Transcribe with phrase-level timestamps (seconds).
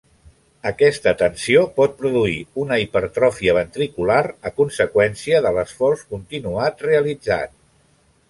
[0.67, 4.17] Aquesta tensió pot produir una hipertròfia ventricular
[4.51, 7.55] a conseqüència de l'esforç continuat realitzat.